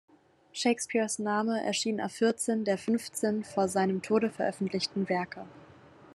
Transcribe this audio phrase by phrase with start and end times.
[0.51, 5.45] Shakespeares Name erschien auf vierzehn der fünfzehn vor seinem Tode veröffentlichten Werke.